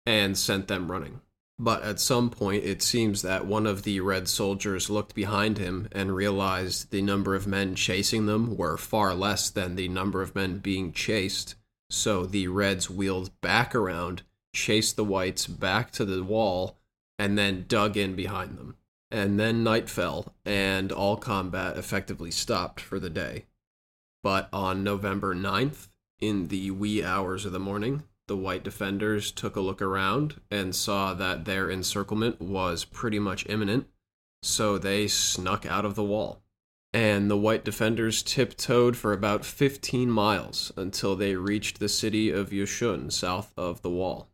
and 0.05 0.38
sent 0.38 0.67
them 0.67 0.91
running. 0.91 1.22
But 1.60 1.83
at 1.83 2.00
some 2.00 2.29
point, 2.29 2.63
it 2.63 2.81
seems 2.81 3.22
that 3.22 3.45
one 3.45 3.67
of 3.67 3.83
the 3.83 4.00
red 4.00 4.27
soldiers 4.27 4.89
looked 4.89 5.13
behind 5.13 5.60
him 5.60 5.88
and 5.91 6.15
realized 6.15 6.89
the 6.89 7.01
number 7.01 7.36
of 7.36 7.45
men 7.45 7.75
chasing 7.75 8.25
them 8.25 8.57
were 8.57 8.77
far 8.77 9.13
less 9.13 9.50
than 9.50 9.75
the 9.75 9.88
number 9.88 10.22
of 10.22 10.36
men 10.36 10.57
being 10.57 10.91
chased. 10.93 11.55
So 11.89 12.25
the 12.25 12.48
reds 12.48 12.89
wheeled 12.89 13.39
back 13.41 13.75
around, 13.75 14.24
chased 14.53 14.95
the 14.95 15.03
whites 15.03 15.45
back 15.45 15.91
to 15.91 16.05
the 16.05 16.24
wall, 16.24 16.77
and 17.19 17.38
then 17.38 17.65
dug 17.67 17.98
in 17.98 18.15
behind 18.15 18.57
them. 18.57 18.75
And 19.12 19.39
then 19.39 19.63
night 19.63 19.89
fell, 19.89 20.33
and 20.43 20.91
all 20.91 21.17
combat 21.17 21.77
effectively 21.77 22.31
stopped 22.31 22.81
for 22.81 23.00
the 23.00 23.12
day. 23.12 23.45
But 24.24 24.50
on 24.51 24.83
November 24.83 25.36
9th, 25.36 25.89
in 26.19 26.48
the 26.48 26.72
wee 26.72 27.03
hours 27.03 27.45
of 27.45 27.51
the 27.51 27.60
morning, 27.60 28.03
the 28.27 28.38
white 28.38 28.63
defenders 28.63 29.32
took 29.32 29.56
a 29.56 29.62
look 29.62 29.82
around 29.82 30.39
and 30.50 30.75
saw 30.75 31.13
that 31.13 31.46
their 31.46 31.70
encirclement 31.70 32.39
was 32.39 32.86
pretty 32.86 33.20
much 33.20 33.46
imminent, 33.50 33.88
so 34.42 34.77
they 34.77 35.08
snuck 35.08 35.65
out 35.65 35.86
of 35.86 35.96
the 35.96 36.03
wall. 36.03 36.42
And 36.94 37.30
the 37.30 37.38
white 37.38 37.65
defenders 37.65 38.22
tiptoed 38.22 38.96
for 38.96 39.13
about 39.13 39.44
15 39.44 40.10
miles 40.10 40.72
until 40.77 41.15
they 41.15 41.36
reached 41.36 41.80
the 41.80 41.89
city 41.89 42.30
of 42.30 42.51
Yushun, 42.51 43.12
south 43.12 43.51
of 43.58 43.82
the 43.82 43.89
wall. 43.89 44.30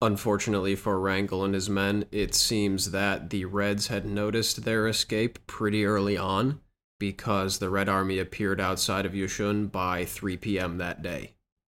Unfortunately 0.00 0.76
for 0.76 1.00
Wrangel 1.00 1.44
and 1.44 1.54
his 1.54 1.70
men, 1.70 2.04
it 2.12 2.34
seems 2.34 2.90
that 2.90 3.30
the 3.30 3.44
Reds 3.44 3.86
had 3.86 4.04
noticed 4.04 4.64
their 4.64 4.86
escape 4.86 5.46
pretty 5.46 5.84
early 5.84 6.16
on 6.16 6.60
because 6.98 7.58
the 7.58 7.70
Red 7.70 7.88
Army 7.88 8.18
appeared 8.18 8.60
outside 8.60 9.06
of 9.06 9.12
Yushun 9.12 9.70
by 9.70 10.04
3 10.04 10.36
p.m. 10.36 10.78
that 10.78 11.02
day 11.02 11.32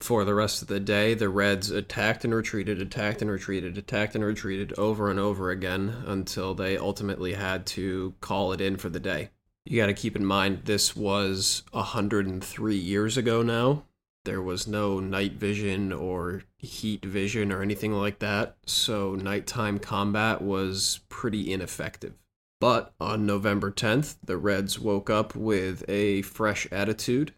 for 0.03 0.25
the 0.25 0.35
rest 0.35 0.61
of 0.61 0.67
the 0.67 0.81
day, 0.81 1.13
the 1.13 1.29
Reds 1.29 1.71
attacked 1.71 2.25
and 2.25 2.35
retreated, 2.35 2.81
attacked 2.81 3.21
and 3.21 3.31
retreated, 3.31 3.77
attacked 3.77 4.15
and 4.15 4.23
retreated 4.25 4.73
over 4.77 5.09
and 5.09 5.17
over 5.17 5.49
again 5.49 6.03
until 6.05 6.53
they 6.53 6.77
ultimately 6.77 7.35
had 7.35 7.65
to 7.65 8.13
call 8.19 8.51
it 8.51 8.59
in 8.59 8.75
for 8.75 8.89
the 8.89 8.99
day. 8.99 9.29
You 9.63 9.79
got 9.79 9.85
to 9.85 9.93
keep 9.93 10.17
in 10.17 10.25
mind 10.25 10.63
this 10.65 10.93
was 10.93 11.63
103 11.71 12.75
years 12.75 13.15
ago 13.15 13.41
now. 13.41 13.85
There 14.25 14.41
was 14.41 14.67
no 14.67 14.99
night 14.99 15.33
vision 15.33 15.93
or 15.93 16.43
heat 16.57 17.05
vision 17.05 17.49
or 17.49 17.61
anything 17.61 17.93
like 17.93 18.19
that, 18.19 18.57
so 18.65 19.15
nighttime 19.15 19.79
combat 19.79 20.41
was 20.41 20.99
pretty 21.07 21.51
ineffective. 21.51 22.13
But 22.59 22.93
on 22.99 23.25
November 23.25 23.71
10th, 23.71 24.17
the 24.21 24.37
Reds 24.37 24.77
woke 24.77 25.09
up 25.09 25.33
with 25.33 25.85
a 25.87 26.23
fresh 26.23 26.67
attitude 26.73 27.33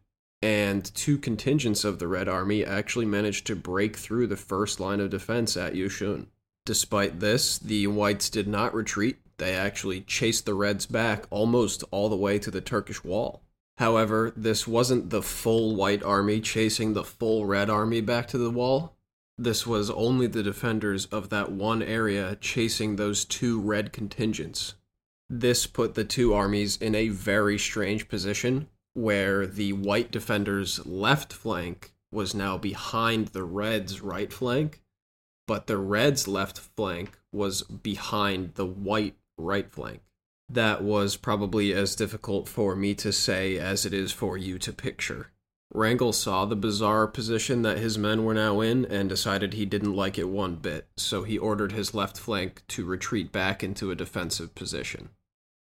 and 0.46 0.94
two 0.94 1.18
contingents 1.18 1.84
of 1.84 1.98
the 1.98 2.08
Red 2.08 2.28
Army 2.28 2.64
actually 2.64 3.08
managed 3.08 3.48
to 3.48 3.56
break 3.56 3.98
through 3.98 4.28
the 4.28 4.38
first 4.38 4.80
line 4.80 5.00
of 5.00 5.10
defense 5.10 5.58
at 5.58 5.74
Yushun. 5.74 6.28
Despite 6.66 7.20
this, 7.20 7.58
the 7.58 7.88
Whites 7.88 8.30
did 8.30 8.48
not 8.48 8.76
retreat. 8.76 9.18
They 9.38 9.56
actually 9.56 10.02
chased 10.02 10.46
the 10.46 10.54
Reds 10.54 10.86
back 10.86 11.26
almost 11.32 11.84
all 11.90 12.10
the 12.10 12.16
way 12.16 12.38
to 12.38 12.52
the 12.52 12.62
Turkish 12.62 13.04
wall. 13.04 13.42
However, 13.80 14.34
this 14.38 14.68
wasn't 14.68 15.10
the 15.10 15.24
full 15.24 15.76
White 15.76 16.04
Army 16.04 16.42
chasing 16.42 16.94
the 16.94 17.04
full 17.04 17.48
Red 17.48 17.72
Army 17.72 18.02
back 18.02 18.28
to 18.28 18.38
the 18.38 18.52
wall. 18.52 18.96
This 19.40 19.66
was 19.66 19.90
only 19.90 20.28
the 20.28 20.44
defenders 20.44 21.08
of 21.08 21.30
that 21.30 21.52
one 21.52 21.82
area 21.82 22.38
chasing 22.40 22.98
those 22.98 23.26
two 23.26 23.60
Red 23.60 23.92
contingents. 23.92 24.76
This 25.28 25.66
put 25.66 25.96
the 25.96 26.06
two 26.06 26.36
armies 26.36 26.78
in 26.78 26.94
a 26.94 27.10
very 27.10 27.58
strange 27.58 28.08
position 28.08 28.68
where 28.96 29.46
the 29.46 29.74
white 29.74 30.10
defender's 30.10 30.86
left 30.86 31.32
flank 31.32 31.94
was 32.12 32.34
now 32.34 32.58
behind 32.58 33.28
the 33.28 33.44
Reds' 33.44 34.02
right 34.02 34.32
flank, 34.32 34.82
but 35.48 35.68
the 35.68 35.78
Reds' 35.78 36.28
left 36.28 36.58
flank 36.58 37.20
was 37.32 37.62
behind 37.62 38.56
the 38.56 38.66
white 38.66 39.18
right 39.38 39.70
flank. 39.70 40.02
That 40.48 40.84
was 40.84 41.18
probably 41.18 41.74
as 41.74 41.96
difficult 41.96 42.48
for 42.48 42.76
me 42.76 42.96
to 42.96 43.12
say 43.12 43.58
as 43.58 43.86
it 43.86 43.94
is 43.94 44.12
for 44.12 44.38
you 44.38 44.58
to 44.60 44.72
picture. 44.72 45.32
Wrangel 45.74 46.14
saw 46.14 46.46
the 46.46 46.56
bizarre 46.56 47.08
position 47.08 47.64
that 47.64 47.80
his 47.80 47.98
men 47.98 48.24
were 48.24 48.34
now 48.34 48.62
in 48.62 48.86
and 48.86 49.10
decided 49.10 49.54
he 49.54 49.66
didn't 49.66 49.96
like 49.96 50.18
it 50.18 50.30
one 50.30 50.56
bit, 50.56 50.88
so 50.96 51.24
he 51.24 51.38
ordered 51.38 51.74
his 51.74 51.94
left 51.94 52.18
flank 52.18 52.64
to 52.70 52.86
retreat 52.86 53.32
back 53.32 53.64
into 53.64 53.92
a 53.92 53.96
defensive 53.96 54.56
position. 54.56 55.10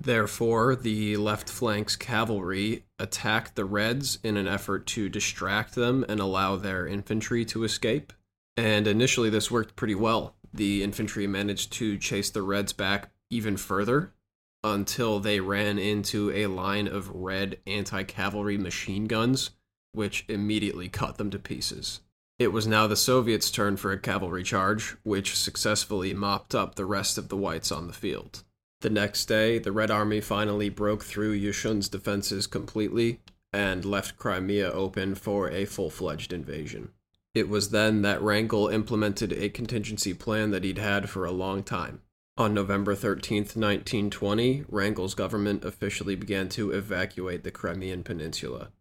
Therefore, 0.04 0.76
the 0.76 1.16
left 1.16 1.50
flank's 1.50 1.96
cavalry 1.96 2.84
attacked 3.00 3.56
the 3.56 3.64
Reds 3.64 4.20
in 4.22 4.36
an 4.36 4.48
effort 4.48 4.86
to 4.88 5.08
distract 5.08 5.76
them 5.76 6.04
and 6.10 6.20
allow 6.20 6.58
their 6.58 6.86
infantry 6.86 7.46
to 7.46 7.64
escape. 7.64 8.12
And 8.58 8.86
initially, 8.86 9.30
this 9.30 9.50
worked 9.50 9.78
pretty 9.78 9.96
well. 9.96 10.36
The 10.54 10.84
infantry 10.84 11.26
managed 11.26 11.72
to 11.74 11.98
chase 11.98 12.30
the 12.30 12.42
Reds 12.42 12.74
back 12.74 13.12
even 13.30 13.56
further 13.56 14.14
until 14.62 15.22
they 15.22 15.40
ran 15.40 15.80
into 15.80 16.32
a 16.32 16.48
line 16.48 16.88
of 16.88 17.10
red 17.10 17.60
anti 17.66 18.04
cavalry 18.04 18.58
machine 18.58 19.06
guns 19.06 19.52
which 19.94 20.26
immediately 20.28 20.90
cut 20.90 21.18
them 21.18 21.30
to 21.30 21.40
pieces. 21.40 22.02
It 22.40 22.52
was 22.52 22.68
now 22.68 22.88
the 22.88 22.96
Soviets' 22.98 23.52
turn 23.52 23.78
for 23.78 23.92
a 23.92 24.00
cavalry 24.00 24.44
charge, 24.44 24.98
which 25.04 25.38
successfully 25.38 26.14
mopped 26.14 26.54
up 26.54 26.76
the 26.76 26.86
rest 26.86 27.18
of 27.18 27.30
the 27.30 27.38
whites 27.38 27.72
on 27.72 27.88
the 27.88 27.94
field. 27.94 28.44
The 28.84 28.90
next 28.90 29.28
day, 29.28 29.60
the 29.60 29.72
Red 29.72 29.90
Army 29.90 30.20
finally 30.20 30.68
broke 30.68 31.06
through 31.06 31.40
Yushun's 31.40 31.88
defenses 31.88 32.48
completely 32.48 33.22
and 33.54 33.86
left 33.86 34.18
Crimea 34.18 34.70
open 34.70 35.16
for 35.16 35.50
a 35.50 35.64
full 35.64 35.90
fledged 35.90 36.34
invasion. 36.34 36.90
It 37.34 37.48
was 37.48 37.70
then 37.70 38.02
that 38.02 38.22
Wrangel 38.22 38.68
implemented 38.68 39.32
a 39.32 39.48
contingency 39.48 40.14
plan 40.14 40.52
that 40.52 40.66
he'd 40.66 40.80
had 40.80 41.10
for 41.10 41.24
a 41.24 41.32
long 41.32 41.64
time. 41.64 42.02
On 42.36 42.54
November 42.54 42.94
13, 42.94 43.44
1920, 43.56 44.66
Wrangel's 44.68 45.16
government 45.16 45.64
officially 45.64 46.16
began 46.16 46.50
to 46.50 46.72
evacuate 46.72 47.46
the 47.46 47.52
Crimean 47.52 48.04
Peninsula. 48.04 48.74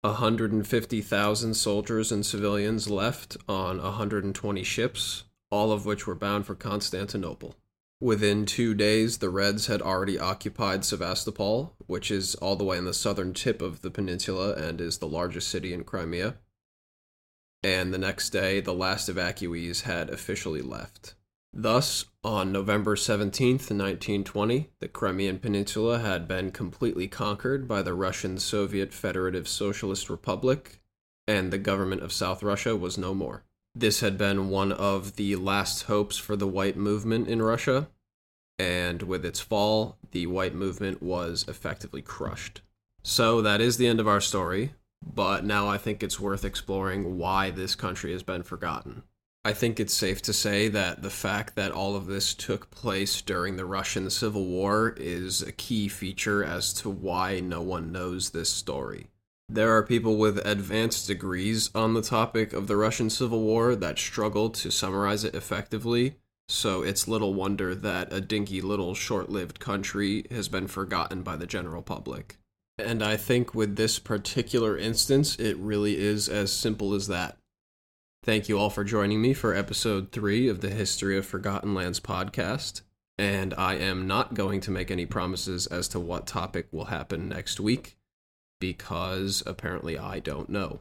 150,000 0.00 1.52
soldiers 1.52 2.10
and 2.10 2.24
civilians 2.24 2.88
left 2.88 3.36
on 3.46 3.76
120 3.76 4.62
ships, 4.62 5.24
all 5.50 5.70
of 5.70 5.84
which 5.84 6.06
were 6.06 6.14
bound 6.14 6.46
for 6.46 6.54
Constantinople. 6.54 7.56
Within 8.00 8.46
two 8.46 8.74
days, 8.74 9.18
the 9.18 9.28
Reds 9.28 9.66
had 9.66 9.82
already 9.82 10.18
occupied 10.18 10.86
Sevastopol, 10.86 11.76
which 11.86 12.10
is 12.10 12.34
all 12.36 12.56
the 12.56 12.64
way 12.64 12.78
in 12.78 12.86
the 12.86 12.94
southern 12.94 13.34
tip 13.34 13.60
of 13.60 13.82
the 13.82 13.90
peninsula 13.90 14.54
and 14.54 14.80
is 14.80 14.98
the 14.98 15.06
largest 15.06 15.48
city 15.48 15.74
in 15.74 15.84
Crimea. 15.84 16.36
And 17.62 17.92
the 17.92 17.98
next 17.98 18.30
day, 18.30 18.60
the 18.60 18.72
last 18.72 19.10
evacuees 19.10 19.82
had 19.82 20.08
officially 20.08 20.62
left. 20.62 21.14
Thus, 21.52 22.06
on 22.24 22.52
November 22.52 22.96
17, 22.96 23.54
1920, 23.54 24.70
the 24.78 24.88
Crimean 24.88 25.38
Peninsula 25.38 25.98
had 25.98 26.26
been 26.26 26.52
completely 26.52 27.06
conquered 27.06 27.68
by 27.68 27.82
the 27.82 27.92
Russian 27.92 28.38
Soviet 28.38 28.94
Federative 28.94 29.46
Socialist 29.46 30.08
Republic, 30.08 30.80
and 31.26 31.52
the 31.52 31.58
government 31.58 32.02
of 32.02 32.12
South 32.12 32.42
Russia 32.42 32.74
was 32.76 32.96
no 32.96 33.12
more. 33.12 33.44
This 33.74 34.00
had 34.00 34.18
been 34.18 34.50
one 34.50 34.72
of 34.72 35.16
the 35.16 35.36
last 35.36 35.84
hopes 35.84 36.16
for 36.16 36.36
the 36.36 36.48
white 36.48 36.76
movement 36.76 37.28
in 37.28 37.40
Russia, 37.40 37.88
and 38.58 39.02
with 39.02 39.24
its 39.24 39.40
fall, 39.40 39.96
the 40.10 40.26
white 40.26 40.54
movement 40.54 41.02
was 41.02 41.44
effectively 41.48 42.02
crushed. 42.02 42.62
So 43.02 43.40
that 43.42 43.60
is 43.60 43.76
the 43.76 43.86
end 43.86 44.00
of 44.00 44.08
our 44.08 44.20
story, 44.20 44.74
but 45.02 45.44
now 45.44 45.68
I 45.68 45.78
think 45.78 46.02
it's 46.02 46.20
worth 46.20 46.44
exploring 46.44 47.16
why 47.16 47.50
this 47.50 47.74
country 47.74 48.12
has 48.12 48.22
been 48.22 48.42
forgotten. 48.42 49.04
I 49.42 49.54
think 49.54 49.80
it's 49.80 49.94
safe 49.94 50.20
to 50.22 50.34
say 50.34 50.68
that 50.68 51.00
the 51.00 51.08
fact 51.08 51.56
that 51.56 51.72
all 51.72 51.96
of 51.96 52.06
this 52.06 52.34
took 52.34 52.70
place 52.70 53.22
during 53.22 53.56
the 53.56 53.64
Russian 53.64 54.10
Civil 54.10 54.44
War 54.44 54.94
is 54.98 55.40
a 55.40 55.52
key 55.52 55.88
feature 55.88 56.44
as 56.44 56.74
to 56.74 56.90
why 56.90 57.40
no 57.40 57.62
one 57.62 57.90
knows 57.90 58.30
this 58.30 58.50
story. 58.50 59.06
There 59.52 59.76
are 59.76 59.82
people 59.82 60.16
with 60.16 60.38
advanced 60.46 61.08
degrees 61.08 61.70
on 61.74 61.94
the 61.94 62.02
topic 62.02 62.52
of 62.52 62.68
the 62.68 62.76
Russian 62.76 63.10
Civil 63.10 63.40
War 63.40 63.74
that 63.74 63.98
struggle 63.98 64.48
to 64.50 64.70
summarize 64.70 65.24
it 65.24 65.34
effectively, 65.34 66.14
so 66.48 66.84
it's 66.84 67.08
little 67.08 67.34
wonder 67.34 67.74
that 67.74 68.12
a 68.12 68.20
dinky 68.20 68.60
little 68.60 68.94
short 68.94 69.28
lived 69.28 69.58
country 69.58 70.24
has 70.30 70.48
been 70.48 70.68
forgotten 70.68 71.22
by 71.22 71.34
the 71.34 71.48
general 71.48 71.82
public. 71.82 72.38
And 72.78 73.02
I 73.02 73.16
think 73.16 73.52
with 73.52 73.74
this 73.74 73.98
particular 73.98 74.78
instance, 74.78 75.34
it 75.40 75.56
really 75.56 75.98
is 75.98 76.28
as 76.28 76.52
simple 76.52 76.94
as 76.94 77.08
that. 77.08 77.36
Thank 78.22 78.48
you 78.48 78.56
all 78.56 78.70
for 78.70 78.84
joining 78.84 79.20
me 79.20 79.34
for 79.34 79.52
episode 79.52 80.12
three 80.12 80.46
of 80.46 80.60
the 80.60 80.70
History 80.70 81.18
of 81.18 81.26
Forgotten 81.26 81.74
Lands 81.74 81.98
podcast. 81.98 82.82
And 83.18 83.52
I 83.54 83.74
am 83.74 84.06
not 84.06 84.34
going 84.34 84.60
to 84.60 84.70
make 84.70 84.92
any 84.92 85.06
promises 85.06 85.66
as 85.66 85.88
to 85.88 85.98
what 85.98 86.28
topic 86.28 86.68
will 86.70 86.84
happen 86.84 87.28
next 87.28 87.58
week 87.58 87.96
because 88.60 89.42
apparently 89.46 89.98
I 89.98 90.20
don't 90.20 90.48
know. 90.48 90.80